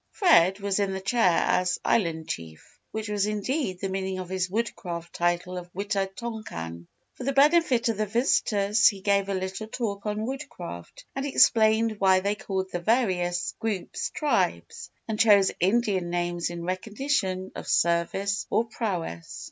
[0.09, 4.49] Fred was in the chair as "Island Chief" which was indeed the meaning of his
[4.49, 6.87] Woodcraft title of Wita tonkan.
[7.13, 11.97] For the benefit of the visitors he gave a little talk on Woodcraft and explained
[11.99, 18.47] why they called the various groups Tribes, and chose Indian names in recognition of service
[18.49, 19.39] or prowess.